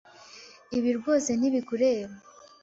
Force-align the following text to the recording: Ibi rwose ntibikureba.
Ibi 0.77 0.91
rwose 0.97 1.29
ntibikureba. 1.35 2.13